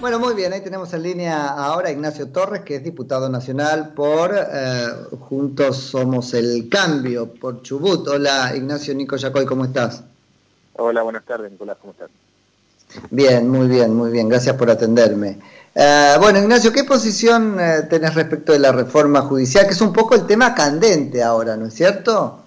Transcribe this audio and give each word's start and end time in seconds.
Bueno, 0.00 0.20
muy 0.20 0.34
bien, 0.34 0.52
ahí 0.52 0.60
tenemos 0.60 0.94
en 0.94 1.02
línea 1.02 1.48
ahora 1.48 1.88
a 1.88 1.90
Ignacio 1.90 2.28
Torres, 2.28 2.62
que 2.62 2.76
es 2.76 2.84
diputado 2.84 3.28
nacional 3.28 3.94
por 3.94 4.32
eh, 4.32 4.86
Juntos 5.18 5.76
Somos 5.76 6.34
el 6.34 6.68
Cambio, 6.68 7.34
por 7.34 7.62
Chubut. 7.62 8.06
Hola, 8.06 8.52
Ignacio 8.54 8.94
Nico 8.94 9.16
Yacoy, 9.16 9.44
¿cómo 9.44 9.64
estás? 9.64 10.04
Hola, 10.74 11.02
buenas 11.02 11.24
tardes, 11.24 11.50
Nicolás, 11.50 11.78
¿cómo 11.80 11.94
estás? 11.94 12.10
Bien, 13.10 13.50
muy 13.50 13.66
bien, 13.66 13.92
muy 13.92 14.12
bien, 14.12 14.28
gracias 14.28 14.54
por 14.54 14.70
atenderme. 14.70 15.40
Eh, 15.74 16.14
bueno, 16.20 16.38
Ignacio, 16.38 16.72
¿qué 16.72 16.84
posición 16.84 17.58
eh, 17.58 17.82
tenés 17.90 18.14
respecto 18.14 18.52
de 18.52 18.60
la 18.60 18.70
reforma 18.70 19.22
judicial? 19.22 19.66
Que 19.66 19.72
es 19.72 19.80
un 19.80 19.92
poco 19.92 20.14
el 20.14 20.26
tema 20.28 20.54
candente 20.54 21.24
ahora, 21.24 21.56
¿no 21.56 21.66
es 21.66 21.74
cierto? 21.74 22.40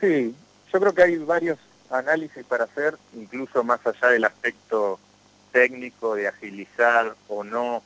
Sí, 0.00 0.34
yo 0.72 0.80
creo 0.80 0.92
que 0.92 1.02
hay 1.04 1.16
varios 1.18 1.58
análisis 1.90 2.44
para 2.44 2.64
hacer, 2.64 2.96
incluso 3.16 3.62
más 3.62 3.78
allá 3.86 4.08
del 4.08 4.24
aspecto 4.24 4.98
técnico 5.54 6.16
de 6.16 6.26
agilizar 6.26 7.14
o 7.28 7.44
no 7.44 7.80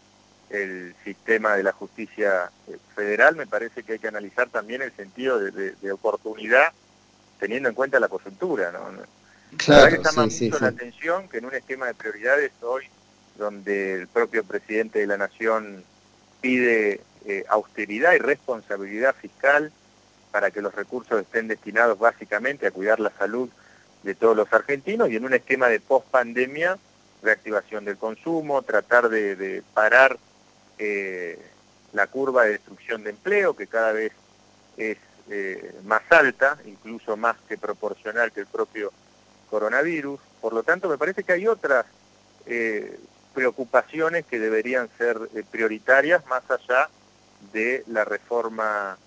el 0.49 0.95
sistema 1.05 1.55
de 1.55 1.63
la 1.63 1.73
justicia 1.73 2.51
eh, 2.67 2.79
federal, 2.97 3.37
me 3.37 3.47
parece 3.47 3.83
que 3.83 3.93
hay 3.93 3.99
que 3.99 4.09
analizar 4.09 4.49
también 4.49 4.81
el 4.81 4.91
sentido 4.97 5.39
de, 5.39 5.93
oportunidad 5.93 6.73
teniendo 7.39 7.69
en 7.69 7.75
cuenta 7.75 8.01
la 8.01 8.09
coyuntura. 8.09 8.73
¿no? 8.73 9.03
Claro, 9.59 9.91
que 9.91 10.03
llama 10.03 10.25
mucho 10.25 10.59
la 10.59 10.69
atención 10.69 11.29
que 11.29 11.39
en 11.39 11.45
un 11.45 11.55
esquema 11.55 11.87
de 11.87 11.95
prioridades 11.95 12.53
hoy, 12.63 12.87
donde 13.37 14.01
el 14.01 14.09
propio 14.09 14.43
presidente 14.45 15.01
de 15.01 15.07
la 15.07 15.19
Nación 15.19 15.85
pide 16.41 17.03
eh, 17.27 17.45
austeridad 17.51 18.15
y 18.15 18.19
responsabilidad 18.19 19.15
fiscal 19.15 19.71
para 20.33 20.51
que 20.51 20.63
los 20.63 20.75
recursos 20.75 21.21
estén 21.21 21.49
destinados 21.49 21.99
básicamente 21.99 22.67
a 22.67 22.71
cuidar 22.71 22.99
la 22.99 23.13
salud 23.19 23.51
de 24.05 24.15
todos 24.15 24.35
los 24.35 24.51
argentinos 24.55 25.11
y 25.11 25.17
en 25.17 25.27
un 25.27 25.35
esquema 25.35 25.69
de 25.69 25.81
post-pandemia 25.81 26.79
reactivación 27.23 27.85
del 27.85 27.97
consumo, 27.97 28.63
tratar 28.63 29.09
de, 29.09 29.63
parar 29.75 30.19
eh, 30.79 31.39
la 31.93 32.07
curva 32.07 32.45
de 32.45 32.53
destrucción 32.53 33.03
de 33.03 33.11
empleo, 33.11 33.55
que 33.55 33.67
cada 33.67 33.93
vez 33.93 34.13
es 34.77 34.99
eh, 35.31 35.75
más 35.85 36.03
alta, 36.11 36.59
incluso 36.65 37.17
más 37.17 37.37
que 37.49 37.59
proporcional 37.59 38.33
que 38.33 38.41
el 38.41 38.47
propio 38.47 38.93
coronavirus. 39.51 40.21
Por 40.41 40.53
lo 40.53 40.63
tanto, 40.63 40.89
me 40.89 40.99
parece 40.99 41.25
que 41.25 41.33
hay 41.33 41.47
otras 41.47 41.87
eh, 42.47 42.99
preocupaciones 43.35 44.25
que 44.27 44.39
deberían 44.39 44.89
ser 44.97 45.19
prioritarias 45.51 46.25
más 46.27 46.43
allá 46.51 46.89
de 47.53 47.85
la 47.87 48.05
reforma 48.05 48.99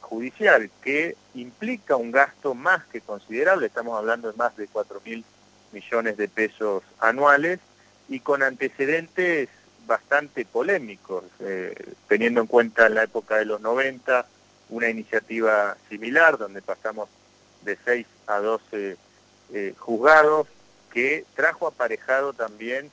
judicial, 0.00 0.70
que 0.82 1.16
implica 1.34 1.96
un 1.96 2.10
gasto 2.10 2.54
más 2.54 2.84
que 2.86 3.00
considerable, 3.00 3.66
estamos 3.66 3.96
hablando 3.96 4.30
de 4.30 4.36
más 4.36 4.56
de 4.56 4.66
4 4.66 5.00
mil 5.04 5.24
millones 5.72 6.16
de 6.16 6.28
pesos 6.28 6.82
anuales 6.98 7.60
y 8.08 8.20
con 8.20 8.42
antecedentes 8.42 9.48
bastante 9.86 10.44
polémicos, 10.44 11.24
eh, 11.40 11.74
teniendo 12.08 12.40
en 12.40 12.46
cuenta 12.46 12.88
la 12.88 13.04
época 13.04 13.36
de 13.36 13.44
los 13.44 13.60
90, 13.60 14.26
una 14.68 14.88
iniciativa 14.88 15.76
similar 15.88 16.38
donde 16.38 16.62
pasamos 16.62 17.08
de 17.62 17.76
6 17.84 18.06
a 18.26 18.38
12 18.38 18.96
eh, 19.52 19.74
juzgados, 19.78 20.46
que 20.92 21.24
trajo 21.34 21.66
aparejado 21.66 22.32
también 22.32 22.90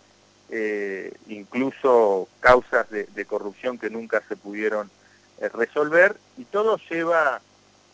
eh, 0.50 1.14
incluso 1.28 2.28
causas 2.40 2.90
de, 2.90 3.06
de, 3.06 3.26
corrupción 3.26 3.78
que 3.78 3.90
nunca 3.90 4.24
se 4.28 4.36
pudieron 4.36 4.90
resolver, 5.54 6.16
y 6.38 6.46
todo 6.46 6.80
lleva 6.90 7.42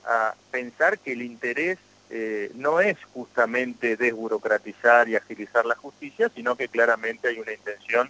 a 0.05 0.35
pensar 0.51 0.99
que 0.99 1.13
el 1.13 1.21
interés 1.23 1.77
eh, 2.15 2.51
no 2.53 2.79
es 2.79 2.95
justamente 3.11 3.97
desburocratizar 3.97 5.09
y 5.09 5.15
agilizar 5.15 5.65
la 5.65 5.75
justicia, 5.75 6.29
sino 6.35 6.55
que 6.55 6.67
claramente 6.67 7.27
hay 7.27 7.39
una 7.39 7.51
intención 7.51 8.07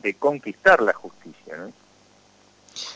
de 0.00 0.14
conquistar 0.14 0.80
la 0.80 0.92
justicia. 0.92 1.56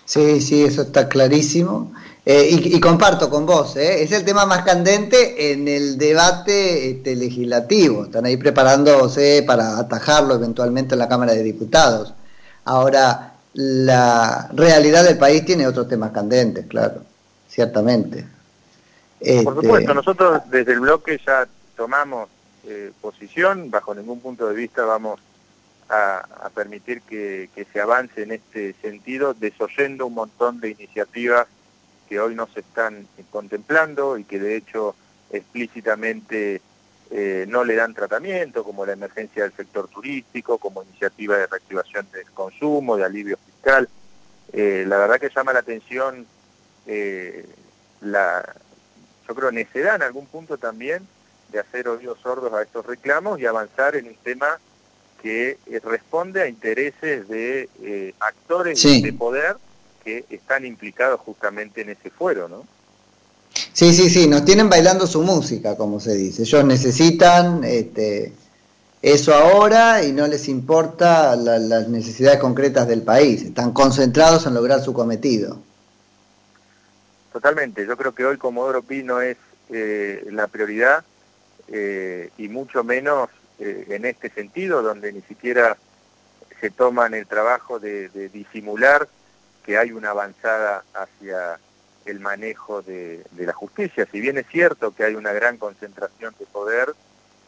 Sí, 0.04 0.40
sí, 0.40 0.62
eso 0.62 0.82
está 0.82 1.08
clarísimo. 1.08 1.92
Eh, 2.24 2.48
y, 2.48 2.78
comparto 2.78 3.28
con 3.28 3.44
vos, 3.44 3.74
¿eh? 3.76 4.04
es 4.04 4.12
el 4.12 4.24
tema 4.24 4.46
más 4.46 4.62
candente 4.62 5.50
en 5.50 5.66
el 5.66 5.98
debate 5.98 6.90
este, 6.90 7.16
legislativo. 7.16 8.04
Están 8.04 8.26
ahí 8.26 8.36
preparándose 8.36 9.42
para 9.44 9.78
atajarlo 9.80 10.36
eventualmente 10.36 10.94
en 10.94 11.00
la 11.00 11.08
Cámara 11.08 11.32
de 11.32 11.42
Diputados. 11.42 12.14
Ahora, 12.66 13.34
la 13.54 14.48
realidad 14.54 15.02
del 15.02 15.18
país 15.18 15.44
tiene 15.44 15.66
otros 15.66 15.88
temas 15.88 16.12
candentes, 16.12 16.66
claro, 16.66 17.02
ciertamente. 17.48 18.35
Por 19.18 19.54
supuesto, 19.54 19.78
este, 19.78 19.94
nosotros 19.94 20.42
desde 20.50 20.72
el 20.72 20.80
bloque 20.80 21.18
ya 21.24 21.48
tomamos 21.76 22.28
eh, 22.64 22.92
posición, 23.00 23.70
bajo 23.70 23.94
ningún 23.94 24.20
punto 24.20 24.48
de 24.48 24.54
vista 24.54 24.84
vamos 24.84 25.20
a, 25.88 26.50
permitir 26.54 27.02
que, 27.02 27.48
se 27.72 27.80
avance 27.80 28.22
en 28.22 28.32
este 28.32 28.74
sentido, 28.82 29.34
desoyendo 29.34 30.06
un 30.06 30.14
montón 30.14 30.58
de 30.60 30.70
iniciativas 30.70 31.46
que 32.08 32.18
hoy 32.18 32.34
no 32.34 32.48
se 32.48 32.60
están 32.60 33.06
contemplando 33.30 34.18
y 34.18 34.24
que 34.24 34.40
de 34.40 34.56
hecho 34.56 34.96
explícitamente 35.30 36.60
eh, 37.10 37.46
no 37.48 37.64
le 37.64 37.76
dan 37.76 37.94
tratamiento, 37.94 38.64
como 38.64 38.84
la 38.84 38.94
emergencia 38.94 39.44
del 39.44 39.52
sector 39.52 39.88
turístico, 39.88 40.58
como 40.58 40.82
iniciativa 40.82 41.36
de 41.36 41.46
reactivación 41.46 42.08
del 42.12 42.30
consumo, 42.32 42.96
de 42.96 43.04
alivio 43.04 43.38
fiscal. 43.46 43.88
Eh, 44.52 44.84
la 44.88 44.98
verdad 44.98 45.20
que 45.20 45.30
llama 45.30 45.52
la 45.52 45.60
atención 45.60 46.26
la, 48.00 48.44
yo 49.26 49.34
creo, 49.34 49.50
necedad 49.50 49.96
en 49.96 50.02
algún 50.02 50.26
punto 50.26 50.58
también 50.58 51.06
de 51.50 51.60
hacer 51.60 51.88
oídos 51.88 52.18
sordos 52.22 52.52
a 52.52 52.62
estos 52.62 52.86
reclamos 52.86 53.40
y 53.40 53.46
avanzar 53.46 53.96
en 53.96 54.06
un 54.06 54.16
tema 54.16 54.58
que 55.22 55.58
eh, 55.66 55.80
responde 55.82 56.42
a 56.42 56.48
intereses 56.48 57.28
de 57.28 57.68
eh, 57.82 58.14
actores 58.20 58.82
de 58.82 59.12
poder 59.12 59.56
que 60.04 60.24
están 60.30 60.64
implicados 60.64 61.20
justamente 61.20 61.80
en 61.80 61.90
ese 61.90 62.10
fuero, 62.10 62.48
¿no? 62.48 62.64
Sí, 63.72 63.92
sí, 63.94 64.08
sí, 64.10 64.26
nos 64.26 64.44
tienen 64.44 64.68
bailando 64.68 65.06
su 65.06 65.22
música, 65.22 65.76
como 65.76 66.00
se 66.00 66.14
dice. 66.14 66.42
Ellos 66.42 66.64
necesitan 66.64 67.64
este, 67.64 68.32
eso 69.02 69.34
ahora 69.34 70.04
y 70.04 70.12
no 70.12 70.26
les 70.26 70.48
importa 70.48 71.36
las 71.36 71.88
necesidades 71.88 72.38
concretas 72.38 72.86
del 72.88 73.02
país. 73.02 73.42
Están 73.42 73.72
concentrados 73.72 74.46
en 74.46 74.54
lograr 74.54 74.82
su 74.82 74.92
cometido. 74.92 75.58
Totalmente, 77.36 77.86
yo 77.86 77.98
creo 77.98 78.14
que 78.14 78.24
hoy 78.24 78.38
Comodoro 78.38 78.80
Pi 78.80 79.02
no 79.02 79.20
es 79.20 79.36
eh, 79.68 80.24
la 80.30 80.46
prioridad 80.46 81.04
eh, 81.68 82.30
y 82.38 82.48
mucho 82.48 82.82
menos 82.82 83.28
eh, 83.58 83.88
en 83.90 84.06
este 84.06 84.30
sentido, 84.30 84.80
donde 84.80 85.12
ni 85.12 85.20
siquiera 85.20 85.76
se 86.62 86.70
toman 86.70 87.12
el 87.12 87.26
trabajo 87.26 87.78
de, 87.78 88.08
disimular 88.30 89.06
que 89.66 89.76
hay 89.76 89.92
una 89.92 90.12
avanzada 90.12 90.82
hacia 90.94 91.60
el 92.06 92.20
manejo 92.20 92.80
de, 92.80 93.22
la 93.36 93.52
justicia. 93.52 94.08
Si 94.10 94.18
bien 94.18 94.38
es 94.38 94.46
cierto 94.46 94.94
que 94.94 95.04
hay 95.04 95.14
una 95.14 95.34
gran 95.34 95.58
concentración 95.58 96.34
de 96.38 96.46
poder 96.46 96.94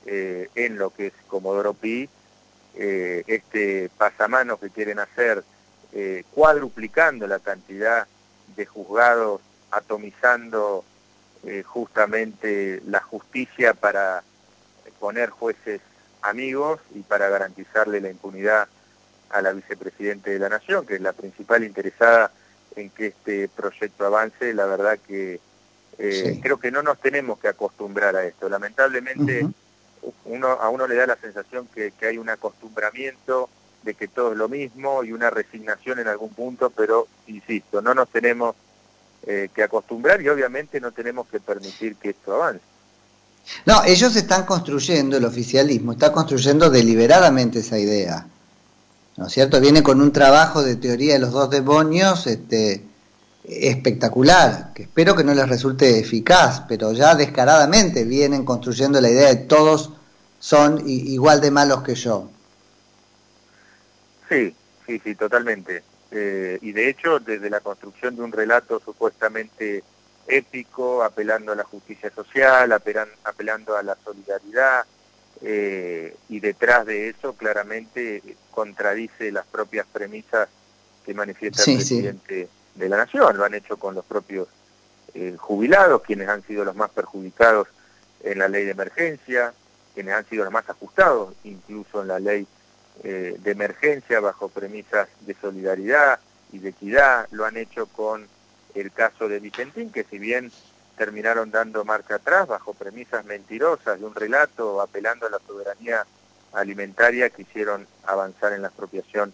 en 0.04 0.76
lo 0.76 0.90
que 0.90 1.06
es 1.06 1.12
Comodoro 1.28 1.72
Pi, 1.72 2.10
este 2.74 3.90
pasamano 3.96 4.60
que 4.60 4.68
quieren 4.68 4.98
hacer, 4.98 5.42
cuadruplicando 6.34 7.26
la 7.26 7.38
cantidad 7.38 8.06
de 8.54 8.66
juzgados 8.66 9.40
atomizando 9.70 10.84
eh, 11.44 11.62
justamente 11.62 12.82
la 12.86 13.00
justicia 13.00 13.74
para 13.74 14.22
poner 14.98 15.30
jueces 15.30 15.80
amigos 16.22 16.80
y 16.94 17.00
para 17.00 17.28
garantizarle 17.28 18.00
la 18.00 18.10
impunidad 18.10 18.68
a 19.30 19.42
la 19.42 19.52
vicepresidente 19.52 20.30
de 20.30 20.38
la 20.38 20.48
Nación, 20.48 20.86
que 20.86 20.94
es 20.94 21.00
la 21.00 21.12
principal 21.12 21.64
interesada 21.64 22.32
en 22.76 22.90
que 22.90 23.08
este 23.08 23.48
proyecto 23.48 24.06
avance. 24.06 24.54
La 24.54 24.66
verdad 24.66 24.98
que 25.06 25.40
eh, 25.98 26.40
creo 26.42 26.58
que 26.58 26.70
no 26.70 26.82
nos 26.82 26.98
tenemos 26.98 27.38
que 27.38 27.48
acostumbrar 27.48 28.16
a 28.16 28.24
esto. 28.24 28.48
Lamentablemente 28.48 29.46
uno, 30.24 30.48
a 30.48 30.68
uno 30.68 30.86
le 30.86 30.94
da 30.94 31.06
la 31.06 31.16
sensación 31.16 31.66
que, 31.74 31.92
que 31.92 32.06
hay 32.06 32.18
un 32.18 32.30
acostumbramiento 32.30 33.48
de 33.82 33.94
que 33.94 34.08
todo 34.08 34.32
es 34.32 34.38
lo 34.38 34.48
mismo 34.48 35.04
y 35.04 35.12
una 35.12 35.30
resignación 35.30 35.98
en 35.98 36.08
algún 36.08 36.30
punto, 36.30 36.70
pero 36.70 37.06
insisto, 37.26 37.80
no 37.80 37.94
nos 37.94 38.08
tenemos 38.08 38.56
eh, 39.30 39.50
que 39.54 39.62
acostumbrar 39.62 40.22
y 40.22 40.28
obviamente 40.30 40.80
no 40.80 40.90
tenemos 40.90 41.28
que 41.28 41.38
permitir 41.38 41.96
que 41.96 42.08
esto 42.08 42.34
avance. 42.34 42.64
No, 43.66 43.84
ellos 43.84 44.16
están 44.16 44.46
construyendo, 44.46 45.18
el 45.18 45.24
oficialismo 45.26 45.92
está 45.92 46.12
construyendo 46.12 46.70
deliberadamente 46.70 47.58
esa 47.58 47.78
idea. 47.78 48.26
¿No 49.18 49.26
es 49.26 49.32
cierto? 49.34 49.60
Viene 49.60 49.82
con 49.82 50.00
un 50.00 50.12
trabajo 50.12 50.62
de 50.62 50.76
teoría 50.76 51.12
de 51.12 51.18
los 51.18 51.32
dos 51.32 51.50
demonios 51.50 52.26
este, 52.26 52.82
espectacular, 53.44 54.72
que 54.74 54.84
espero 54.84 55.14
que 55.14 55.24
no 55.24 55.34
les 55.34 55.46
resulte 55.46 55.98
eficaz, 55.98 56.62
pero 56.66 56.94
ya 56.94 57.14
descaradamente 57.14 58.04
vienen 58.04 58.46
construyendo 58.46 58.98
la 58.98 59.10
idea 59.10 59.28
de 59.28 59.36
todos 59.36 59.92
son 60.38 60.82
igual 60.86 61.42
de 61.42 61.50
malos 61.50 61.82
que 61.82 61.94
yo. 61.94 62.30
Sí, 64.30 64.54
sí, 64.86 64.98
sí, 65.04 65.14
totalmente. 65.14 65.82
Eh, 66.10 66.58
y 66.62 66.72
de 66.72 66.88
hecho 66.88 67.18
desde 67.18 67.50
la 67.50 67.60
construcción 67.60 68.16
de 68.16 68.22
un 68.22 68.32
relato 68.32 68.80
supuestamente 68.80 69.84
épico, 70.26 71.02
apelando 71.02 71.52
a 71.52 71.54
la 71.54 71.64
justicia 71.64 72.10
social, 72.10 72.72
apelando 72.72 73.76
a 73.76 73.82
la 73.82 73.96
solidaridad, 74.04 74.84
eh, 75.40 76.16
y 76.28 76.40
detrás 76.40 76.84
de 76.86 77.10
eso 77.10 77.34
claramente 77.34 78.22
contradice 78.50 79.30
las 79.30 79.46
propias 79.46 79.86
premisas 79.86 80.48
que 81.04 81.14
manifiesta 81.14 81.62
el 81.62 81.76
presidente 81.76 82.48
de 82.74 82.88
la 82.88 82.96
Nación. 82.96 83.36
Lo 83.36 83.44
han 83.44 83.54
hecho 83.54 83.76
con 83.76 83.94
los 83.94 84.04
propios 84.04 84.48
eh, 85.14 85.36
jubilados, 85.38 86.02
quienes 86.02 86.28
han 86.28 86.42
sido 86.42 86.64
los 86.64 86.76
más 86.76 86.90
perjudicados 86.90 87.68
en 88.22 88.40
la 88.40 88.48
ley 88.48 88.64
de 88.64 88.72
emergencia, 88.72 89.54
quienes 89.94 90.14
han 90.14 90.28
sido 90.28 90.44
los 90.44 90.52
más 90.52 90.68
ajustados, 90.68 91.34
incluso 91.44 92.02
en 92.02 92.08
la 92.08 92.18
ley 92.18 92.46
eh, 93.04 93.36
de 93.38 93.50
emergencia, 93.50 94.20
bajo 94.20 94.48
premisas 94.48 95.08
de 95.20 95.34
solidaridad 95.34 96.20
y 96.52 96.58
de 96.58 96.70
equidad. 96.70 97.26
Lo 97.30 97.44
han 97.44 97.56
hecho 97.56 97.86
con 97.86 98.26
el 98.74 98.92
caso 98.92 99.28
de 99.28 99.40
Vicentín, 99.40 99.90
que 99.90 100.04
si 100.04 100.18
bien 100.18 100.50
terminaron 100.96 101.50
dando 101.50 101.84
marcha 101.84 102.16
atrás 102.16 102.48
bajo 102.48 102.74
premisas 102.74 103.24
mentirosas 103.24 104.00
de 104.00 104.04
un 104.04 104.14
relato 104.14 104.80
apelando 104.80 105.26
a 105.26 105.30
la 105.30 105.38
soberanía 105.46 106.04
alimentaria 106.52 107.30
quisieron 107.30 107.86
avanzar 108.04 108.52
en 108.52 108.62
la 108.62 108.68
expropiación 108.68 109.32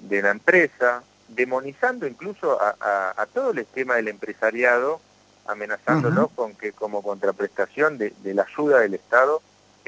de 0.00 0.22
la 0.22 0.30
empresa, 0.30 1.02
demonizando 1.28 2.06
incluso 2.06 2.58
a, 2.60 3.26
todo 3.32 3.50
el 3.50 3.58
esquema 3.58 3.96
del 3.96 4.08
empresariado, 4.08 5.00
amenazándolo 5.46 6.28
con 6.28 6.54
que 6.54 6.72
como 6.72 7.02
contraprestación 7.02 7.98
de, 7.98 8.12
la 8.24 8.42
ayuda 8.42 8.80
del 8.80 8.94
Estado, 8.94 9.42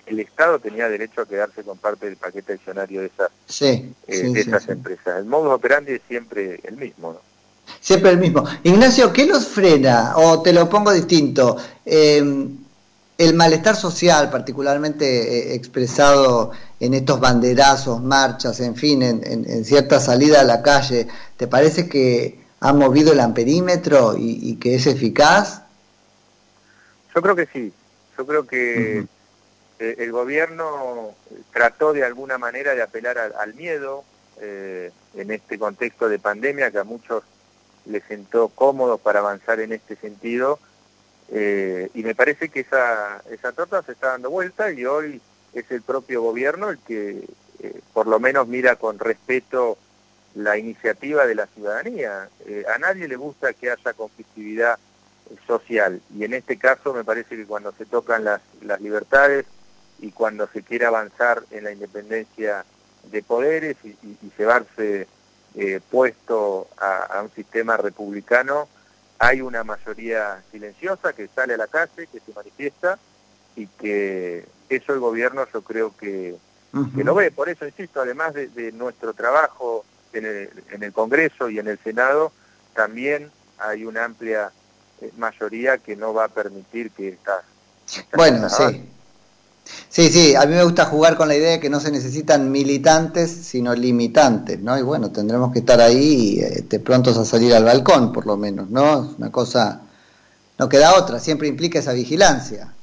el 0.06 0.20
Estado 0.20 0.58
tenía 0.58 0.88
derecho 0.88 1.22
a 1.22 1.26
quedarse 1.26 1.62
con 1.62 1.78
parte 1.78 2.06
del 2.06 2.16
paquete 2.16 2.54
accionario 2.54 3.00
de 3.00 3.06
esas, 3.06 3.62
eh, 3.62 3.92
de 4.06 4.40
esas 4.40 4.68
empresas. 4.68 5.18
El 5.18 5.24
modus 5.24 5.52
operandi 5.52 5.92
es 5.92 6.02
siempre 6.06 6.60
el 6.64 6.76
mismo, 6.76 7.12
¿no? 7.12 7.20
Siempre 7.80 8.10
el 8.10 8.18
mismo. 8.18 8.44
Ignacio, 8.62 9.12
¿qué 9.12 9.26
los 9.26 9.46
frena? 9.46 10.14
O 10.16 10.42
te 10.42 10.52
lo 10.52 10.68
pongo 10.68 10.92
distinto. 10.92 11.56
Em, 11.84 12.58
el 13.16 13.34
malestar 13.34 13.76
social, 13.76 14.30
particularmente 14.30 15.04
eh, 15.06 15.54
expresado 15.54 16.50
en 16.80 16.94
estos 16.94 17.20
banderazos, 17.20 18.02
marchas, 18.02 18.60
en 18.60 18.74
fin, 18.74 19.02
en, 19.02 19.64
cierta 19.64 20.00
salida 20.00 20.40
a 20.40 20.44
la 20.44 20.62
calle, 20.62 21.06
¿te 21.36 21.46
parece 21.46 21.88
que 21.88 22.40
ha 22.60 22.72
movido 22.72 23.12
el 23.12 23.20
amperímetro 23.20 24.16
y, 24.18 24.56
que 24.56 24.74
es 24.74 24.86
eficaz? 24.86 25.62
Yo 27.14 27.22
creo 27.22 27.36
que 27.36 27.46
sí. 27.52 27.72
Yo 28.18 28.26
creo 28.26 28.46
que 28.46 29.06
eh, 29.78 29.96
el 29.98 30.12
gobierno 30.12 31.14
trató 31.52 31.92
de 31.92 32.04
alguna 32.04 32.38
manera 32.38 32.74
de 32.74 32.82
apelar 32.82 33.18
al, 33.18 33.54
miedo 33.54 34.04
eh, 34.40 34.92
en 35.14 35.32
este 35.32 35.58
contexto 35.58 36.08
de 36.08 36.20
pandemia 36.20 36.70
que 36.70 36.78
a 36.78 36.84
muchos 36.84 37.24
le 37.86 38.00
sentó 38.02 38.48
cómodo 38.48 38.98
para 38.98 39.18
avanzar 39.18 39.58
en 39.58 39.72
este 39.72 39.96
sentido 39.96 40.60
eh, 41.32 41.90
y 41.92 42.04
me 42.04 42.14
parece 42.14 42.50
que 42.50 42.60
esa, 42.60 43.20
esa 43.30 43.50
torta 43.50 43.82
se 43.82 43.92
está 43.92 44.08
dando 44.10 44.30
vuelta 44.30 44.70
y 44.70 44.84
hoy 44.84 45.20
es 45.52 45.68
el 45.70 45.82
propio 45.82 46.22
gobierno 46.22 46.70
el 46.70 46.78
que 46.78 47.24
por 47.94 48.06
lo 48.06 48.20
menos 48.20 48.46
mira 48.46 48.76
con 48.76 48.98
respeto 48.98 49.78
la 50.34 50.58
iniciativa 50.58 51.26
de 51.26 51.34
la 51.34 51.46
ciudadanía. 51.46 52.28
A 52.74 52.78
nadie 52.78 53.08
le 53.08 53.16
gusta 53.16 53.54
que 53.54 53.70
haya 53.70 53.92
conflictividad 53.94 54.78
social 55.46 56.02
y 56.14 56.24
en 56.24 56.34
este 56.34 56.58
caso 56.58 56.92
me 56.92 57.04
parece 57.04 57.36
que 57.36 57.46
cuando 57.46 57.72
se 57.72 57.86
tocan 57.86 58.24
las, 58.24 58.42
las 58.60 58.82
libertades 58.82 59.46
y 60.00 60.10
cuando 60.10 60.46
se 60.48 60.62
quiere 60.62 60.86
avanzar 60.86 61.42
en 61.50 61.64
la 61.64 61.72
independencia 61.72 62.64
de 63.10 63.22
poderes 63.22 63.76
y, 63.84 63.88
y, 63.88 64.18
y 64.22 64.32
llevarse 64.36 65.06
eh, 65.56 65.80
puesto 65.88 66.66
a, 66.78 67.20
un 67.22 67.30
sistema 67.30 67.76
republicano, 67.76 68.68
hay 69.20 69.40
una 69.40 69.62
mayoría 69.62 70.42
silenciosa 70.50 71.12
que 71.12 71.28
sale 71.28 71.54
a 71.54 71.56
la 71.56 71.68
calle, 71.68 72.08
que 72.08 72.18
se 72.18 72.32
manifiesta 72.34 72.98
y 73.54 73.68
que 73.68 74.46
eso 74.68 74.92
el 74.92 74.98
gobierno 74.98 75.46
yo 75.52 75.62
creo 75.62 75.96
que, 75.96 76.36
lo 76.72 77.14
ve. 77.14 77.30
Por 77.30 77.48
eso, 77.48 77.64
insisto, 77.66 78.00
además 78.00 78.34
de, 78.34 78.72
nuestro 78.72 79.14
trabajo 79.14 79.84
en 80.12 80.26
el, 80.26 80.50
en 80.72 80.82
el, 80.82 80.92
Congreso 80.92 81.48
y 81.48 81.60
en 81.60 81.68
el 81.68 81.78
Senado, 81.78 82.32
también 82.74 83.30
hay 83.58 83.84
una 83.84 84.04
amplia 84.04 84.50
eh, 85.00 85.12
mayoría 85.16 85.78
que 85.78 85.94
no 85.94 86.12
va 86.12 86.24
a 86.24 86.28
permitir 86.28 86.90
que 86.90 87.10
estas... 87.10 87.44
bueno, 88.12 88.48
sí. 88.48 88.90
Sí, 89.94 90.08
sí, 90.08 90.34
a 90.34 90.44
mí 90.44 90.56
me 90.56 90.64
gusta 90.64 90.86
jugar 90.86 91.16
con 91.16 91.28
la 91.28 91.36
idea 91.36 91.52
de 91.52 91.60
que 91.60 91.70
no 91.70 91.78
se 91.78 91.92
necesitan 91.92 92.50
militantes, 92.50 93.30
sino 93.30 93.72
limitantes, 93.76 94.58
¿no? 94.58 94.76
Y 94.76 94.82
bueno, 94.82 95.12
tendremos 95.12 95.52
que 95.52 95.60
estar 95.60 95.80
ahí 95.80 96.40
este, 96.40 96.80
prontos 96.80 97.16
a 97.16 97.24
salir 97.24 97.54
al 97.54 97.62
balcón, 97.62 98.12
por 98.12 98.26
lo 98.26 98.36
menos, 98.36 98.68
¿no? 98.70 99.04
Es 99.04 99.18
una 99.18 99.30
cosa, 99.30 99.82
no 100.58 100.68
queda 100.68 100.98
otra, 100.98 101.20
siempre 101.20 101.46
implica 101.46 101.78
esa 101.78 101.92
vigilancia. 101.92 102.74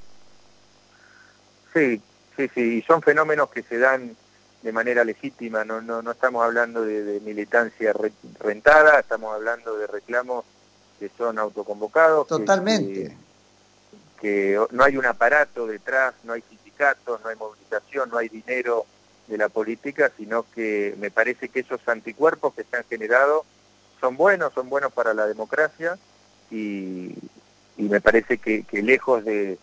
Sí, 1.74 2.02
sí, 2.38 2.50
sí, 2.56 2.62
y 2.78 2.82
son 2.84 3.02
fenómenos 3.02 3.50
que 3.50 3.64
se 3.64 3.78
dan 3.78 4.16
de 4.64 4.72
manera 4.72 5.04
legítima, 5.04 5.66
no, 5.66 5.82
no, 5.82 6.02
no 6.02 6.12
estamos 6.12 6.46
hablando 6.46 6.82
de, 6.82 7.20
militancia 7.26 7.94
rentada, 8.40 9.02
estamos 9.02 9.36
hablando 9.36 9.78
de 9.78 9.88
reclamos 9.88 10.46
que 10.98 11.12
son 11.18 11.40
autoconvocados. 11.40 12.26
Totalmente. 12.28 13.18
Que, 14.22 14.56
que 14.56 14.66
no 14.72 14.86
hay 14.86 14.96
un 14.96 15.06
aparato 15.06 15.68
detrás, 15.68 16.14
no 16.24 16.32
hay 16.32 16.42
no 17.08 17.30
hay 17.30 17.36
movilización, 17.36 18.10
no 18.10 18.18
hay 18.18 18.30
dinero 18.30 18.86
de 19.28 19.38
la 19.38 19.50
política, 19.50 20.12
sino 20.18 20.46
que 20.54 20.96
me 21.00 21.12
parece 21.12 21.50
que 21.50 21.62
esos 21.62 21.80
anticuerpos 21.88 22.54
que 22.54 22.64
se 22.64 22.78
han 22.78 22.84
generado 22.86 23.46
son 24.00 24.18
buenos, 24.18 24.54
son 24.54 24.70
buenos 24.70 24.92
para 24.92 25.14
la 25.14 25.28
democracia 25.28 25.98
y, 26.50 27.16
me 27.78 28.02
parece 28.02 28.38
que, 28.38 28.66
lejos 28.84 29.24
de, 29.26 29.58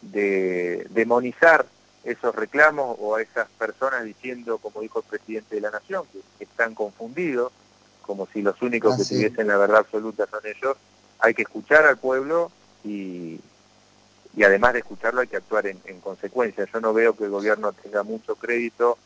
de 0.00 0.86
demonizar 0.90 1.66
esos 2.04 2.34
reclamos 2.34 2.96
o 3.00 3.16
a 3.16 3.22
esas 3.22 3.48
personas 3.58 4.04
diciendo, 4.04 4.58
como 4.58 4.80
dijo 4.80 5.00
el 5.00 5.04
presidente 5.04 5.56
de 5.56 5.60
la 5.60 5.70
Nación, 5.70 6.04
que 6.12 6.44
están 6.44 6.74
confundidos, 6.74 7.52
como 8.02 8.26
si 8.26 8.42
los 8.42 8.60
únicos 8.62 8.96
que 8.96 9.04
tuviesen 9.04 9.48
la 9.48 9.56
verdad 9.56 9.78
absoluta 9.78 10.26
son 10.30 10.40
ellos, 10.44 10.76
hay 11.18 11.34
que 11.34 11.42
escuchar 11.42 11.84
al 11.86 11.98
pueblo 11.98 12.50
y, 12.84 13.40
y 14.34 14.44
además 14.44 14.72
de 14.72 14.80
escucharlo 14.80 15.20
hay 15.20 15.28
que 15.28 15.36
actuar 15.36 15.66
en, 15.66 15.78
consecuencia. 16.00 16.66
Yo 16.72 16.80
no 16.80 16.92
veo 16.92 17.14
que 17.14 17.24
el 17.24 17.30
gobierno 17.30 17.72
tenga 17.72 18.02
mucho 18.02 18.34
crédito, 18.36 18.96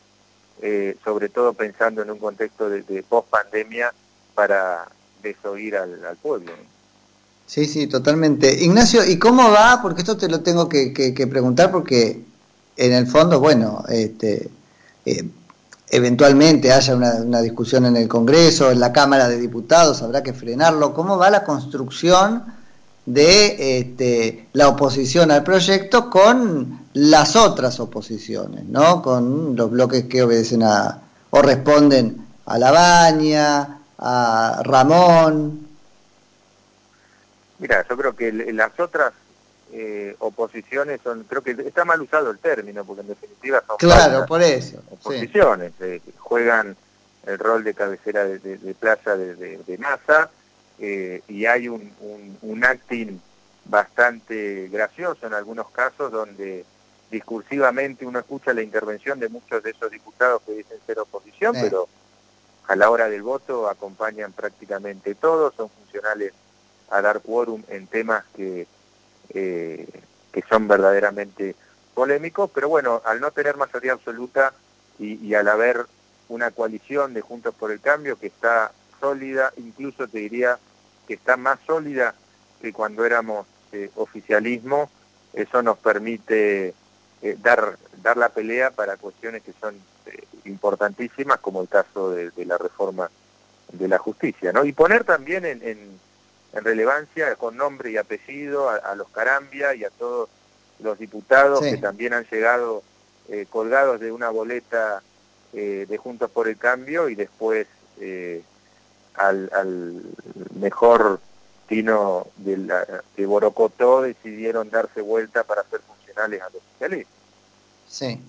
eh, 0.61 0.95
sobre 1.03 1.29
todo 1.29 1.53
pensando 1.53 2.01
en 2.01 2.11
un 2.11 2.17
contexto 2.17 2.69
de, 2.69 3.03
post-pandemia, 3.03 3.93
para 4.33 4.87
desoír 5.21 5.75
al, 5.75 5.99
pueblo. 6.21 6.51
Sí, 7.45 7.65
sí, 7.65 7.87
totalmente. 7.87 8.63
Ignacio, 8.63 9.03
¿y 9.05 9.19
cómo 9.19 9.51
va? 9.51 9.79
Porque 9.81 10.01
esto 10.01 10.15
te 10.15 10.29
lo 10.29 10.41
tengo 10.41 10.69
que, 10.69 11.27
preguntar 11.29 11.71
porque 11.71 12.21
en 12.77 12.93
el 12.93 13.07
fondo, 13.07 13.39
bueno, 13.39 13.83
este, 13.89 14.49
eh, 15.05 15.23
eventualmente 15.89 16.71
haya 16.71 16.95
una, 16.95 17.15
una, 17.15 17.41
discusión 17.41 17.85
en 17.85 17.97
el 17.97 18.07
Congreso, 18.07 18.71
en 18.71 18.79
la 18.79 18.93
Cámara 18.93 19.27
de 19.27 19.39
Diputados, 19.39 20.01
habrá 20.03 20.23
que 20.23 20.33
frenarlo. 20.33 20.93
¿Cómo 20.93 21.17
va 21.17 21.29
la 21.29 21.43
construcción 21.43 22.45
de 23.07 23.79
este, 23.79 24.47
la 24.51 24.67
oposición 24.67 25.31
al 25.31 25.41
proyecto 25.41 26.09
con 26.09 26.87
las 26.93 27.37
otras 27.37 27.79
oposiciones, 27.79 28.65
¿no? 28.65 29.01
Con 29.01 29.55
los 29.55 29.71
bloques 29.71 30.05
que 30.05 30.23
obedecen 30.23 30.61
a 30.63 31.01
o 31.29 31.41
responden 31.41 32.27
a 32.45 32.57
La 32.57 32.71
Baña, 32.71 33.79
a 33.97 34.61
Ramón. 34.63 35.67
Mira, 37.59 37.85
yo 37.89 37.97
creo 37.97 38.13
que 38.13 38.31
las 38.31 38.77
otras 38.77 39.13
eh, 39.71 40.13
oposiciones 40.19 40.99
son, 41.01 41.23
creo 41.23 41.41
que 41.41 41.51
está 41.51 41.85
mal 41.85 42.01
usado 42.01 42.29
el 42.29 42.39
término, 42.39 42.83
porque 42.83 43.01
en 43.01 43.07
definitiva 43.07 43.63
son 43.65 43.77
claro, 43.77 44.25
por 44.25 44.41
eso, 44.41 44.83
oposiciones, 44.91 45.71
eh, 45.79 46.01
juegan 46.17 46.75
el 47.25 47.39
rol 47.39 47.63
de 47.63 47.73
cabecera 47.73 48.25
de, 48.25 48.75
plaza 48.77 49.15
de, 49.15 49.35
de 49.35 49.77
masa 49.77 50.29
eh, 50.79 51.21
y 51.27 51.45
hay 51.45 51.67
un, 51.67 51.91
un, 52.41 52.63
acting 52.63 53.19
bastante 53.65 54.67
gracioso 54.69 55.25
en 55.25 55.33
algunos 55.33 55.69
casos 55.69 56.11
donde 56.11 56.65
discursivamente 57.09 58.05
uno 58.05 58.19
escucha 58.19 58.53
la 58.53 58.61
intervención 58.61 59.19
de 59.19 59.29
muchos 59.29 59.63
de 59.63 59.71
esos 59.71 59.89
diputados 59.89 60.41
que 60.45 60.53
dicen 60.53 60.77
ser 60.85 60.99
oposición, 60.99 61.55
pero 61.59 61.87
a 62.67 62.75
la 62.75 62.89
hora 62.89 63.09
del 63.09 63.23
voto 63.23 63.69
acompañan 63.69 64.33
prácticamente 64.33 65.15
todos, 65.15 65.55
son 65.55 65.69
funcionales 65.69 66.33
a 66.89 67.01
dar 67.01 67.21
quórum 67.21 67.63
en 67.69 67.87
temas 67.87 68.23
que, 68.35 68.67
eh, 69.29 69.87
que 70.31 70.43
son 70.49 70.67
verdaderamente 70.67 71.55
polémicos, 71.93 72.51
pero 72.53 72.69
bueno, 72.69 73.01
al 73.05 73.19
no 73.19 73.31
tener 73.31 73.57
mayoría 73.57 73.93
absoluta 73.93 74.53
y, 74.99 75.15
y 75.25 75.33
al 75.33 75.47
haber 75.47 75.85
una 76.29 76.51
coalición 76.51 77.13
de 77.13 77.21
Juntos 77.21 77.55
por 77.55 77.71
el 77.71 77.79
Cambio 77.79 78.19
que 78.19 78.27
está 78.27 78.71
sólida, 78.99 79.53
incluso 79.57 80.07
te 80.07 80.19
diría 80.19 80.59
que 81.07 81.15
está 81.15 81.37
más 81.37 81.59
sólida 81.65 82.13
que 82.61 82.73
cuando 82.73 83.05
éramos 83.05 83.45
eh, 83.71 83.89
oficialismo, 83.95 84.89
eso 85.33 85.61
nos 85.61 85.77
permite 85.77 86.73
eh, 87.21 87.37
dar, 87.39 87.77
dar 88.01 88.17
la 88.17 88.29
pelea 88.29 88.71
para 88.71 88.97
cuestiones 88.97 89.43
que 89.43 89.53
son 89.59 89.75
eh, 90.05 90.23
importantísimas, 90.45 91.39
como 91.39 91.61
el 91.61 91.67
caso 91.67 92.11
de, 92.11 92.31
la 92.45 92.57
reforma 92.57 93.09
de 93.71 93.87
la 93.87 93.97
justicia, 93.97 94.51
¿no? 94.51 94.65
Y 94.65 94.73
poner 94.73 95.03
también 95.03 95.45
en, 95.45 95.61
en, 95.63 95.99
relevancia 96.53 97.35
con 97.35 97.55
nombre 97.55 97.91
y 97.91 97.97
apellido 97.97 98.69
a, 98.69 98.95
los 98.95 99.09
Carambia 99.09 99.75
y 99.75 99.83
a 99.83 99.91
todos 99.91 100.27
los 100.79 100.97
diputados 100.97 101.61
que 101.61 101.77
también 101.77 102.13
han 102.13 102.25
llegado 102.31 102.81
colgados 103.51 103.99
de 103.99 104.11
una 104.11 104.29
boleta 104.29 105.03
de 105.51 105.99
Juntos 106.01 106.31
por 106.31 106.47
el 106.47 106.57
Cambio 106.57 107.09
y 107.09 107.15
después 107.15 107.67
al, 109.17 109.49
al, 109.53 110.01
mejor 110.59 111.19
tino 111.67 112.27
de, 112.37 112.57
la, 112.57 112.85
de 113.15 113.25
Borocotó 113.25 114.01
decidieron 114.01 114.69
darse 114.69 115.01
vuelta 115.01 115.43
para 115.43 115.63
ser 115.63 115.81
funcionales 115.81 116.41
a 116.41 116.45
los 116.45 116.61
socialistas. 116.73 117.13
Sí. 117.89 118.21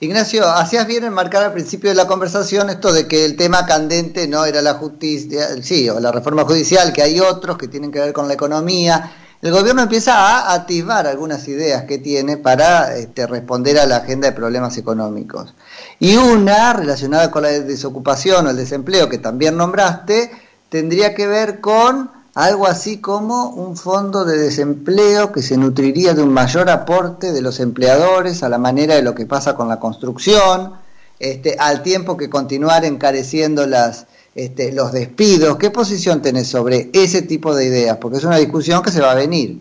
Ignacio, 0.00 0.46
hacías 0.46 0.86
bien 0.86 1.04
en 1.04 1.12
marcar 1.12 1.44
al 1.44 1.52
principio 1.52 1.90
de 1.90 1.96
la 1.96 2.06
conversación 2.06 2.70
esto 2.70 2.92
de 2.92 3.06
que 3.06 3.24
el 3.24 3.36
tema 3.36 3.64
candente 3.66 4.26
no 4.26 4.44
era 4.44 4.60
la 4.60 4.74
justicia, 4.74 5.62
sí, 5.62 5.88
o 5.88 6.00
la 6.00 6.12
reforma 6.12 6.44
judicial, 6.44 6.92
que 6.92 7.02
hay 7.02 7.20
otros 7.20 7.56
que 7.56 7.68
tienen 7.68 7.92
que 7.92 8.00
ver 8.00 8.12
con 8.12 8.28
la 8.28 8.34
economía. 8.34 9.21
El 9.42 9.50
gobierno 9.50 9.82
empieza 9.82 10.14
a 10.14 10.54
atisbar 10.54 11.08
algunas 11.08 11.48
ideas 11.48 11.82
que 11.82 11.98
tiene 11.98 12.36
para 12.36 12.96
este, 12.96 13.26
responder 13.26 13.76
a 13.80 13.86
la 13.86 13.96
agenda 13.96 14.28
de 14.28 14.36
problemas 14.36 14.78
económicos. 14.78 15.52
Y 15.98 16.14
una, 16.14 16.72
relacionada 16.72 17.32
con 17.32 17.42
la 17.42 17.48
desocupación 17.48 18.46
o 18.46 18.50
el 18.50 18.56
desempleo, 18.56 19.08
que 19.08 19.18
también 19.18 19.56
nombraste, 19.56 20.30
tendría 20.68 21.16
que 21.16 21.26
ver 21.26 21.60
con 21.60 22.12
algo 22.36 22.68
así 22.68 22.98
como 22.98 23.48
un 23.48 23.76
fondo 23.76 24.24
de 24.24 24.38
desempleo 24.38 25.32
que 25.32 25.42
se 25.42 25.56
nutriría 25.56 26.14
de 26.14 26.22
un 26.22 26.32
mayor 26.32 26.70
aporte 26.70 27.32
de 27.32 27.42
los 27.42 27.58
empleadores 27.58 28.44
a 28.44 28.48
la 28.48 28.58
manera 28.58 28.94
de 28.94 29.02
lo 29.02 29.16
que 29.16 29.26
pasa 29.26 29.56
con 29.56 29.66
la 29.66 29.80
construcción, 29.80 30.74
este, 31.18 31.56
al 31.58 31.82
tiempo 31.82 32.16
que 32.16 32.30
continuar 32.30 32.84
encareciendo 32.84 33.66
las, 33.66 34.06
este, 34.34 34.72
los 34.72 34.92
despidos. 34.92 35.58
¿Qué 35.58 35.70
posición 35.70 36.22
tenés 36.22 36.48
sobre 36.48 36.90
ese 36.92 37.22
tipo 37.22 37.54
de 37.54 37.66
ideas? 37.66 37.96
Porque 37.98 38.18
es 38.18 38.24
una 38.24 38.38
discusión 38.38 38.82
que 38.82 38.90
se 38.90 39.00
va 39.00 39.12
a 39.12 39.16
venir. 39.16 39.58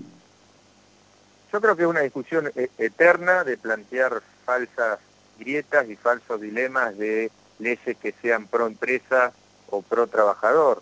Yo 1.51 1.59
creo 1.59 1.75
que 1.75 1.83
es 1.83 1.89
una 1.89 2.01
discusión 2.01 2.51
e-, 2.55 2.69
eterna 2.77 3.43
de 3.43 3.57
plantear 3.57 4.21
falsas 4.45 4.99
grietas 5.39 5.89
y 5.89 5.95
falsos 5.95 6.39
dilemas 6.39 6.97
de 6.97 7.31
leyes 7.59 7.97
que 8.01 8.13
sean 8.21 8.47
pro 8.47 8.67
empresa 8.67 9.33
o 9.69 9.81
pro 9.81 10.07
trabajador 10.07 10.81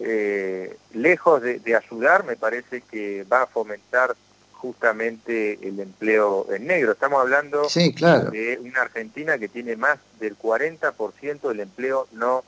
eh, 0.00 0.76
lejos 0.92 1.42
de, 1.42 1.76
ayudar, 1.76 2.24
me 2.24 2.36
parece 2.36 2.80
que 2.82 3.24
va 3.24 3.42
a 3.42 3.46
fomentar 3.46 4.16
justamente 4.52 5.58
el 5.62 5.78
empleo 5.80 6.46
en 6.52 6.66
negro. 6.66 6.92
Estamos 6.92 7.20
hablando 7.20 7.68
de 7.68 8.58
una 8.62 8.82
Argentina 8.82 9.38
que 9.38 9.48
tiene 9.48 9.76
más 9.76 9.98
del 10.18 10.38
40% 10.38 11.48
del 11.48 11.60
empleo 11.60 12.08
no 12.12 12.44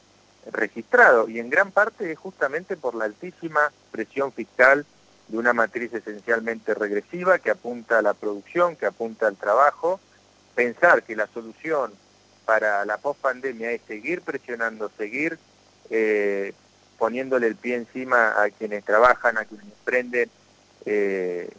registrado 0.53 1.29
y 1.29 1.41
en 1.41 1.51
gran 1.51 1.71
parte 1.71 2.11
es 2.11 2.19
justamente 2.19 2.77
por 2.77 2.95
la 2.95 3.05
altísima 3.05 3.73
presión 3.91 4.33
fiscal 4.33 4.87
de 5.29 5.39
una 5.39 5.53
matriz 5.53 5.93
esencialmente 5.93 6.75
regresiva 6.75 7.39
que 7.39 7.51
apunta 7.51 7.99
a 7.99 8.03
la 8.03 8.15
producción, 8.15 8.77
que 8.77 8.87
apunta 8.87 9.27
al 9.27 9.37
trabajo. 9.37 10.01
Pensar 10.55 11.03
que 11.03 11.17
la 11.17 11.27
solución 11.27 11.93
para 12.45 12.85
la 12.85 12.99
pospandemia 12.99 13.73
es 13.73 13.81
seguir 13.87 14.23
presionando, 14.23 14.91
seguir 14.97 15.39
eh, 15.91 16.53
poniéndole 16.99 17.49
el 17.49 17.57
pie 17.57 17.75
encima 17.75 18.41
a 18.41 18.51
quienes 18.51 18.85
trabajan, 18.85 19.37
a 19.37 19.45
quienes 19.45 19.67
emprenden, 19.67 20.31
eh, 20.87 21.51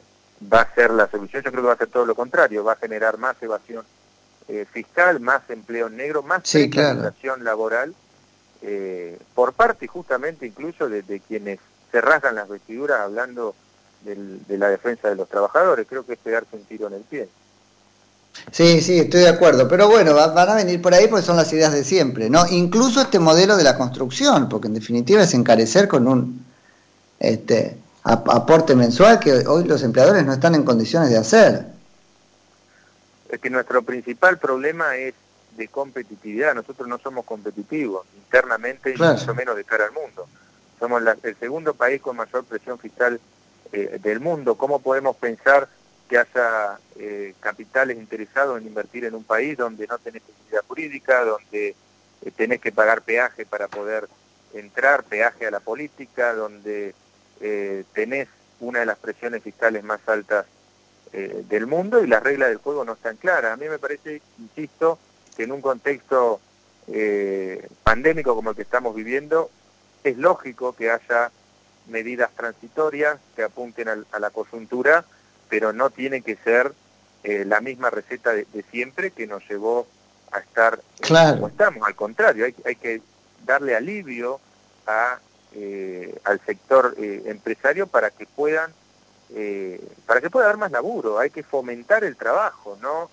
va 0.51 0.61
a 0.61 0.73
ser 0.73 0.91
la 0.91 1.09
solución. 1.09 1.43
Yo 1.43 1.51
creo 1.51 1.63
que 1.63 1.67
va 1.67 1.73
a 1.73 1.77
ser 1.77 1.89
todo 1.89 2.05
lo 2.05 2.15
contrario, 2.15 2.63
va 2.63 2.73
a 2.73 2.77
generar 2.77 3.17
más 3.17 3.35
evasión 3.41 3.85
eh, 4.47 4.65
fiscal, 4.71 5.19
más 5.19 5.41
empleo 5.49 5.89
negro, 5.89 6.23
más 6.23 6.41
sí, 6.45 6.69
laboral, 7.41 7.93
eh, 8.61 9.17
por 9.33 9.53
parte 9.53 9.87
justamente 9.87 10.45
incluso 10.45 10.89
de, 10.89 11.21
quienes 11.27 11.59
se 11.91 12.01
rasgan 12.01 12.35
las 12.35 12.49
vestiduras 12.49 13.01
hablando 13.01 13.55
de 14.03 14.57
la 14.57 14.69
defensa 14.69 15.09
de 15.09 15.15
los 15.15 15.27
trabajadores. 15.27 15.85
Creo 15.89 16.05
que 16.05 16.13
es 16.13 16.19
pegarse 16.19 16.55
un 16.55 16.63
tiro 16.63 16.87
en 16.87 16.93
el 16.93 17.01
pie. 17.01 17.27
Sí, 18.51 18.81
sí, 18.81 18.99
estoy 18.99 19.21
de 19.21 19.29
acuerdo. 19.29 19.67
Pero 19.67 19.87
bueno, 19.89 20.13
van 20.13 20.49
a 20.49 20.55
venir 20.55 20.81
por 20.81 20.93
ahí 20.93 21.07
porque 21.07 21.25
son 21.25 21.37
las 21.37 21.51
ideas 21.51 21.73
de 21.73 21.83
siempre, 21.83 22.29
¿no? 22.29 22.45
Incluso 22.49 23.01
este 23.01 23.19
modelo 23.19 23.57
de 23.57 23.63
la 23.63 23.77
construcción, 23.77 24.47
porque 24.47 24.67
en 24.67 24.75
definitiva 24.75 25.23
es 25.23 25.33
encarecer 25.33 25.87
con 25.87 26.07
un 26.07 26.45
este, 27.19 27.77
aporte 28.03 28.75
mensual 28.75 29.19
que 29.19 29.45
hoy 29.47 29.65
los 29.65 29.83
empleadores 29.83 30.25
no 30.25 30.33
están 30.33 30.55
en 30.55 30.63
condiciones 30.63 31.09
de 31.09 31.17
hacer. 31.17 31.65
Es 33.29 33.39
que 33.39 33.49
nuestro 33.49 33.81
principal 33.81 34.37
problema 34.37 34.95
es 34.95 35.13
de 35.57 35.67
competitividad. 35.67 36.53
Nosotros 36.53 36.87
no 36.87 36.99
somos 36.99 37.25
competitivos 37.25 38.05
internamente 38.15 38.93
y 38.93 38.97
mucho 38.97 39.33
menos 39.35 39.55
de 39.55 39.63
cara 39.63 39.85
al 39.85 39.91
mundo. 39.91 40.27
Somos 40.79 41.01
el 41.23 41.35
segundo 41.37 41.73
país 41.73 41.99
con 42.01 42.15
mayor 42.15 42.45
presión 42.45 42.77
fiscal 42.77 43.19
eh, 43.73 43.97
del 44.01 44.19
mundo. 44.19 44.55
¿Cómo 44.55 44.79
podemos 44.79 45.17
pensar 45.17 45.67
que 46.07 46.19
haya 46.19 46.79
eh, 46.97 47.33
capitales 47.39 47.97
interesados 47.97 48.61
en 48.61 48.67
invertir 48.67 49.03
en 49.03 49.15
un 49.15 49.23
país 49.23 49.57
donde 49.57 49.87
no 49.87 49.97
tenés 49.97 50.21
seguridad 50.23 50.63
jurídica, 50.67 51.25
donde 51.25 51.69
eh, 51.69 52.31
tenés 52.35 52.61
que 52.61 52.71
pagar 52.71 53.01
peaje 53.01 53.45
para 53.45 53.67
poder 53.67 54.07
entrar, 54.53 55.03
peaje 55.03 55.47
a 55.47 55.51
la 55.51 55.59
política, 55.59 56.33
donde 56.33 56.95
tenés 57.93 58.27
una 58.59 58.79
de 58.79 58.87
las 58.87 58.97
presiones 58.97 59.43
fiscales 59.43 59.83
más 59.83 59.99
altas 60.07 60.47
del 61.11 61.67
mundo 61.67 62.03
y 62.03 62.07
las 62.07 62.23
reglas 62.23 62.49
del 62.49 62.57
juego 62.57 62.83
no 62.83 62.93
están 62.93 63.15
claras. 63.17 63.53
A 63.53 63.57
mí 63.57 63.69
me 63.69 63.77
parece, 63.77 64.23
insisto, 64.39 64.97
que 65.37 65.43
en 65.43 65.53
un 65.53 65.61
contexto 65.61 66.41
pandémico 67.83 68.33
como 68.33 68.51
el 68.51 68.55
que 68.55 68.61
estamos 68.61 68.95
viviendo, 68.95 69.49
es 70.03 70.17
lógico 70.17 70.73
que 70.73 70.89
haya 70.89 71.31
medidas 71.87 72.31
transitorias 72.35 73.17
que 73.35 73.43
apunten 73.43 73.87
a 73.89 74.19
la 74.19 74.29
coyuntura, 74.29 75.05
pero 75.49 75.73
no 75.73 75.89
tiene 75.89 76.21
que 76.21 76.35
ser 76.35 76.73
eh, 77.23 77.45
la 77.45 77.61
misma 77.61 77.89
receta 77.89 78.31
de, 78.33 78.45
siempre 78.71 79.11
que 79.11 79.27
nos 79.27 79.47
llevó 79.49 79.87
a 80.31 80.39
estar 80.39 80.79
eh, 81.01 81.33
como 81.33 81.47
estamos. 81.47 81.87
Al 81.87 81.95
contrario, 81.95 82.45
hay, 82.45 82.55
hay 82.65 82.75
que 82.75 83.01
darle 83.45 83.75
alivio 83.75 84.39
a, 84.85 85.19
eh, 85.53 86.17
al 86.23 86.39
sector 86.45 86.95
empresario 86.97 87.87
para 87.87 88.11
que 88.11 88.25
puedan 88.25 88.71
para 90.05 90.21
que 90.21 90.29
pueda 90.29 90.47
dar 90.47 90.55
más 90.55 90.71
laburo. 90.71 91.19
Hay 91.19 91.31
que 91.31 91.43
fomentar 91.43 92.05
el 92.05 92.15
trabajo, 92.15 92.77
no 92.81 93.09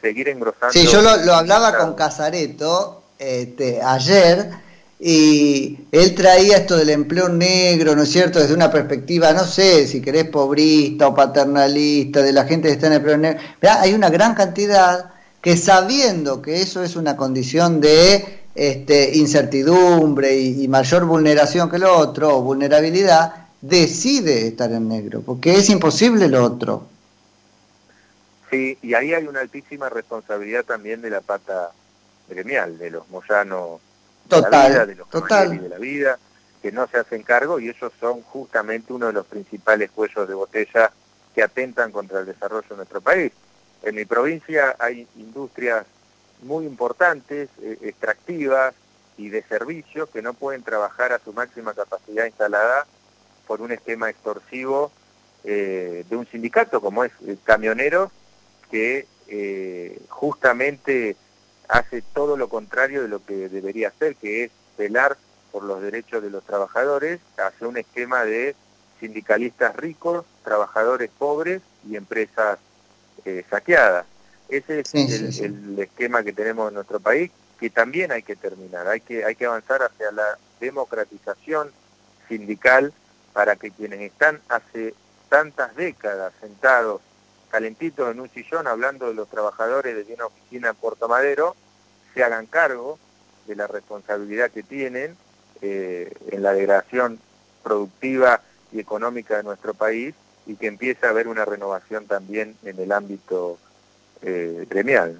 seguir 0.00 0.28
engrosando. 0.28 0.72
Sí, 0.72 0.86
yo 0.86 1.02
lo, 1.02 1.16
lo 1.24 1.34
hablaba 1.34 1.76
con 1.76 1.94
Casareto 1.94 3.02
este, 3.18 3.80
ayer 3.82 4.50
y 4.98 5.78
él 5.92 6.14
traía 6.14 6.56
esto 6.58 6.76
del 6.76 6.90
empleo 6.90 7.28
negro, 7.28 7.94
¿no 7.94 8.02
es 8.02 8.10
cierto?, 8.10 8.38
desde 8.40 8.54
una 8.54 8.70
perspectiva, 8.70 9.32
no 9.32 9.44
sé, 9.44 9.86
si 9.86 10.00
querés 10.00 10.24
pobrista 10.24 11.08
o 11.08 11.14
paternalista, 11.14 12.22
de 12.22 12.32
la 12.32 12.44
gente 12.44 12.68
que 12.68 12.74
está 12.74 12.86
en 12.86 12.92
el 12.94 12.98
empleo 12.98 13.18
negro. 13.18 13.40
Hay 13.62 13.92
una 13.92 14.08
gran 14.08 14.34
cantidad 14.34 15.10
que 15.42 15.56
sabiendo 15.56 16.40
que 16.40 16.62
eso 16.62 16.82
es 16.82 16.96
una 16.96 17.16
condición 17.16 17.80
de 17.80 18.40
este, 18.54 19.16
incertidumbre 19.16 20.38
y, 20.38 20.66
mayor 20.66 21.04
vulneración 21.04 21.68
que 21.70 21.78
lo 21.78 21.96
otro, 21.98 22.38
o 22.38 22.42
vulnerabilidad, 22.42 23.48
decide 23.60 24.48
estar 24.48 24.72
en 24.72 24.88
negro, 24.88 25.22
porque 25.24 25.56
es 25.56 25.68
imposible 25.68 26.28
lo 26.28 26.42
otro. 26.42 26.84
Sí, 28.56 28.78
y 28.80 28.94
ahí 28.94 29.12
hay 29.12 29.26
una 29.26 29.40
altísima 29.40 29.90
responsabilidad 29.90 30.64
también 30.64 31.02
de 31.02 31.10
la 31.10 31.20
pata 31.20 31.72
gremial, 32.26 32.78
de 32.78 32.90
los 32.90 33.06
moyanos 33.10 33.82
total, 34.28 34.86
de 34.86 34.94
los 34.94 35.10
total. 35.10 35.60
de 35.60 35.68
la 35.68 35.76
vida, 35.76 36.18
que 36.62 36.72
no 36.72 36.86
se 36.86 36.96
hacen 36.96 37.22
cargo 37.22 37.60
y 37.60 37.68
ellos 37.68 37.92
son 38.00 38.22
justamente 38.22 38.94
uno 38.94 39.08
de 39.08 39.12
los 39.12 39.26
principales 39.26 39.90
cuellos 39.90 40.26
de 40.26 40.32
botella 40.32 40.90
que 41.34 41.42
atentan 41.42 41.92
contra 41.92 42.20
el 42.20 42.26
desarrollo 42.26 42.66
de 42.70 42.76
nuestro 42.76 43.02
país. 43.02 43.30
En 43.82 43.94
mi 43.94 44.06
provincia 44.06 44.74
hay 44.78 45.06
industrias 45.16 45.84
muy 46.40 46.64
importantes, 46.64 47.50
eh, 47.60 47.76
extractivas 47.82 48.74
y 49.18 49.28
de 49.28 49.42
servicios 49.42 50.08
que 50.08 50.22
no 50.22 50.32
pueden 50.32 50.62
trabajar 50.62 51.12
a 51.12 51.18
su 51.18 51.34
máxima 51.34 51.74
capacidad 51.74 52.24
instalada 52.24 52.86
por 53.46 53.60
un 53.60 53.70
esquema 53.72 54.08
extorsivo 54.08 54.90
eh, 55.44 56.06
de 56.08 56.16
un 56.16 56.26
sindicato 56.26 56.80
como 56.80 57.04
es 57.04 57.12
el 57.26 57.38
camionero 57.44 58.10
que 58.70 59.06
eh, 59.28 60.00
justamente 60.08 61.16
hace 61.68 62.02
todo 62.02 62.36
lo 62.36 62.48
contrario 62.48 63.02
de 63.02 63.08
lo 63.08 63.24
que 63.24 63.48
debería 63.48 63.88
hacer, 63.88 64.16
que 64.16 64.44
es 64.44 64.50
velar 64.78 65.16
por 65.50 65.64
los 65.64 65.80
derechos 65.82 66.22
de 66.22 66.30
los 66.30 66.44
trabajadores, 66.44 67.20
hace 67.38 67.66
un 67.66 67.76
esquema 67.76 68.24
de 68.24 68.54
sindicalistas 69.00 69.74
ricos, 69.76 70.24
trabajadores 70.44 71.10
pobres 71.18 71.62
y 71.88 71.96
empresas 71.96 72.58
eh, 73.24 73.44
saqueadas. 73.50 74.06
Ese 74.48 74.80
es 74.80 75.40
el, 75.40 75.78
esquema 75.78 76.22
que 76.22 76.32
tenemos 76.32 76.68
en 76.68 76.74
nuestro 76.74 77.00
país, 77.00 77.30
que 77.58 77.70
también 77.70 78.12
hay 78.12 78.22
que 78.22 78.36
terminar, 78.36 78.86
hay 78.86 79.00
que, 79.00 79.24
hay 79.24 79.34
que 79.34 79.46
avanzar 79.46 79.82
hacia 79.82 80.12
la 80.12 80.38
democratización 80.60 81.72
sindical 82.28 82.92
para 83.32 83.56
que 83.56 83.70
quienes 83.70 84.00
están 84.00 84.40
hace 84.48 84.94
tantas 85.28 85.74
décadas 85.74 86.32
sentados 86.40 87.00
calentitos 87.56 88.10
en 88.10 88.20
un 88.20 88.28
sillón 88.28 88.66
hablando 88.66 89.06
de 89.06 89.14
los 89.14 89.30
trabajadores 89.30 90.06
de 90.06 90.12
una 90.12 90.26
oficina 90.26 90.68
en 90.68 90.74
Puerto 90.74 91.08
Madero, 91.08 91.56
se 92.12 92.22
hagan 92.22 92.44
cargo 92.44 92.98
de 93.46 93.56
la 93.56 93.66
responsabilidad 93.66 94.50
que 94.50 94.62
tienen 94.62 95.16
eh, 95.62 96.12
en 96.32 96.42
la 96.42 96.52
degradación 96.52 97.18
productiva 97.62 98.42
y 98.72 98.80
económica 98.80 99.38
de 99.38 99.42
nuestro 99.42 99.72
país 99.72 100.14
y 100.44 100.56
que 100.56 100.66
empiece 100.66 101.06
a 101.06 101.08
haber 101.08 101.28
una 101.28 101.46
renovación 101.46 102.06
también 102.06 102.56
en 102.62 102.78
el 102.78 102.92
ámbito 102.92 103.56
eh, 104.20 104.66
gremial. 104.68 105.18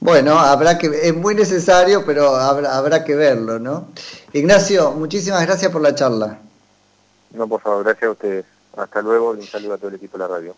Bueno, 0.00 0.38
habrá 0.38 0.78
que, 0.78 0.86
es 0.86 1.14
muy 1.14 1.34
necesario, 1.34 2.06
pero 2.06 2.34
habrá, 2.34 2.78
habrá 2.78 3.04
que 3.04 3.14
verlo, 3.14 3.58
¿no? 3.58 3.88
Ignacio, 4.32 4.92
muchísimas 4.92 5.44
gracias 5.44 5.70
por 5.70 5.82
la 5.82 5.94
charla. 5.94 6.38
No, 7.32 7.46
por 7.46 7.60
favor, 7.60 7.84
gracias 7.84 8.08
a 8.08 8.12
ustedes. 8.12 8.46
Hasta 8.76 9.02
luego 9.02 9.34
y 9.34 9.40
un 9.40 9.72
a 9.72 9.76
todo 9.76 9.88
el 9.88 9.94
equipo 9.94 10.16
de 10.16 10.24
la 10.24 10.28
radio. 10.28 10.54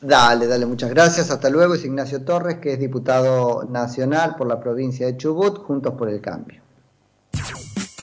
Dale, 0.00 0.46
dale, 0.46 0.66
muchas 0.66 0.90
gracias. 0.90 1.30
Hasta 1.30 1.50
luego. 1.50 1.74
Es 1.74 1.84
Ignacio 1.84 2.24
Torres, 2.24 2.58
que 2.58 2.74
es 2.74 2.78
diputado 2.78 3.64
nacional 3.64 4.36
por 4.36 4.46
la 4.46 4.60
provincia 4.60 5.06
de 5.06 5.16
Chubut, 5.16 5.58
Juntos 5.58 5.94
por 5.94 6.08
el 6.08 6.20
Cambio. 6.20 6.62